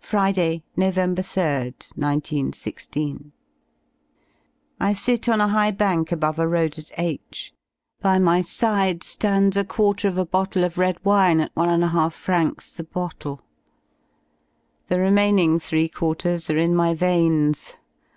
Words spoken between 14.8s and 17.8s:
The remaining three quarters are in my veins.